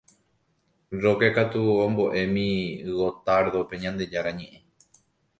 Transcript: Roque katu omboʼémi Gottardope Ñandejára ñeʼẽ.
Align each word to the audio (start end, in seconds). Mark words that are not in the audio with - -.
Roque 1.01 1.27
katu 1.35 1.61
omboʼémi 1.85 2.47
Gottardope 2.97 3.75
Ñandejára 3.83 4.31
ñeʼẽ. 4.39 4.57